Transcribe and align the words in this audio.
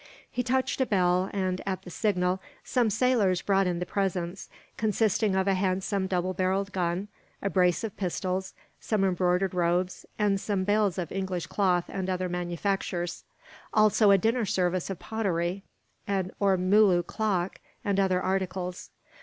He 0.31 0.41
touched 0.41 0.81
a 0.81 0.87
bell 0.87 1.29
and, 1.31 1.61
at 1.67 1.83
the 1.83 1.91
signal, 1.91 2.41
some 2.63 2.89
sailors 2.89 3.43
brought 3.43 3.67
in 3.67 3.77
the 3.77 3.85
presents; 3.85 4.49
consisting 4.75 5.35
of 5.35 5.47
a 5.47 5.53
handsome 5.53 6.07
double 6.07 6.33
barrelled 6.33 6.71
gun, 6.71 7.07
a 7.39 7.51
brace 7.51 7.83
of 7.83 7.95
pistols, 7.97 8.55
some 8.79 9.03
embroidered 9.03 9.53
robes, 9.53 10.07
and 10.17 10.41
some 10.41 10.63
bales 10.63 10.97
of 10.97 11.11
English 11.11 11.45
cloth 11.45 11.85
and 11.87 12.09
other 12.09 12.29
manufactures; 12.29 13.25
also 13.75 14.09
a 14.09 14.17
dinner 14.17 14.43
service 14.43 14.89
of 14.89 14.97
pottery, 14.97 15.63
an 16.07 16.31
ormulu 16.41 17.03
clock, 17.05 17.59
and 17.85 17.99
other 17.99 18.19
articles. 18.19 18.89